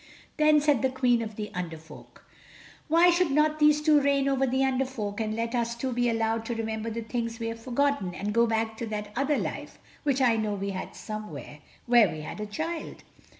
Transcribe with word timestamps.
Then 0.37 0.59
said 0.59 0.81
the 0.81 0.89
Queen 0.89 1.21
of 1.21 1.35
the 1.35 1.51
Under 1.53 1.77
Folk: 1.77 2.25
"Why 2.87 3.11
should 3.11 3.29
not 3.29 3.59
these 3.59 3.83
two 3.83 4.01
reign 4.01 4.27
over 4.27 4.47
the 4.47 4.63
Under 4.63 4.83
Folk 4.83 5.21
and 5.21 5.35
let 5.35 5.53
us 5.53 5.75
two 5.75 5.93
be 5.93 6.09
allowed 6.09 6.43
to 6.45 6.55
remember 6.55 6.89
the 6.89 7.03
things 7.03 7.37
we 7.39 7.49
have 7.49 7.59
forgotten 7.61 8.15
and 8.15 8.33
go 8.33 8.47
back 8.47 8.77
to 8.77 8.87
that 8.87 9.11
other 9.15 9.37
life 9.37 9.77
which 10.01 10.19
I 10.19 10.37
know 10.37 10.55
we 10.55 10.71
had 10.71 10.95
somewhere—where 10.95 12.09
we 12.09 12.21
had 12.21 12.39
a 12.39 12.47
child." 12.47 13.03